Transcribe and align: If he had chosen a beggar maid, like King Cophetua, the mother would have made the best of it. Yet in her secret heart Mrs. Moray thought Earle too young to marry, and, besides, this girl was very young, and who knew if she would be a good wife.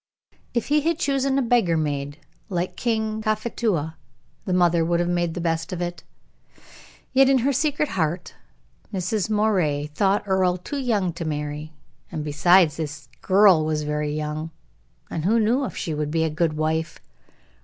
If 0.55 0.69
he 0.69 0.81
had 0.81 0.97
chosen 0.97 1.37
a 1.37 1.43
beggar 1.43 1.77
maid, 1.77 2.17
like 2.49 2.75
King 2.75 3.21
Cophetua, 3.21 3.97
the 4.45 4.51
mother 4.53 4.83
would 4.83 4.99
have 4.99 5.07
made 5.07 5.35
the 5.35 5.39
best 5.39 5.71
of 5.71 5.79
it. 5.79 6.01
Yet 7.13 7.29
in 7.29 7.37
her 7.45 7.53
secret 7.53 7.89
heart 7.89 8.33
Mrs. 8.91 9.29
Moray 9.29 9.85
thought 9.85 10.23
Earle 10.25 10.57
too 10.57 10.79
young 10.79 11.13
to 11.13 11.23
marry, 11.23 11.73
and, 12.11 12.23
besides, 12.25 12.77
this 12.77 13.09
girl 13.21 13.63
was 13.63 13.83
very 13.83 14.11
young, 14.11 14.49
and 15.11 15.23
who 15.23 15.39
knew 15.39 15.65
if 15.65 15.77
she 15.77 15.93
would 15.93 16.09
be 16.09 16.23
a 16.23 16.31
good 16.31 16.53
wife. 16.53 16.97